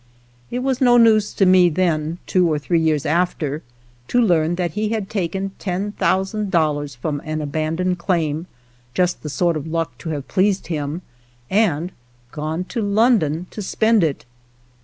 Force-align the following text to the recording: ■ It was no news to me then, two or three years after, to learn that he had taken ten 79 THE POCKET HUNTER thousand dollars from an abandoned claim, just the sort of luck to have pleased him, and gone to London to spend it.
■ 0.01 0.03
It 0.49 0.63
was 0.63 0.81
no 0.81 0.97
news 0.97 1.31
to 1.33 1.45
me 1.45 1.69
then, 1.69 2.17
two 2.25 2.51
or 2.51 2.57
three 2.57 2.79
years 2.79 3.05
after, 3.05 3.61
to 4.07 4.19
learn 4.19 4.55
that 4.55 4.71
he 4.71 4.89
had 4.89 5.11
taken 5.11 5.49
ten 5.59 5.91
79 5.91 5.91
THE 5.91 5.91
POCKET 5.91 5.91
HUNTER 6.07 6.21
thousand 6.23 6.49
dollars 6.49 6.95
from 6.95 7.21
an 7.23 7.39
abandoned 7.39 7.99
claim, 7.99 8.47
just 8.95 9.21
the 9.21 9.29
sort 9.29 9.55
of 9.55 9.67
luck 9.67 9.95
to 9.99 10.09
have 10.09 10.27
pleased 10.27 10.65
him, 10.73 11.03
and 11.51 11.91
gone 12.31 12.63
to 12.63 12.81
London 12.81 13.45
to 13.51 13.61
spend 13.61 14.03
it. 14.03 14.25